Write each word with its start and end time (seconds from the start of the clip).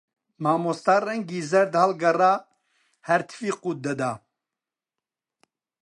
مامۆستا 0.43 0.95
ڕەنگی 1.05 1.39
زەرد 1.51 1.73
هەڵگەڕا، 1.81 2.33
هەر 3.07 3.21
تفی 3.27 3.51
قووت 3.61 3.79
دەدا 3.85 4.11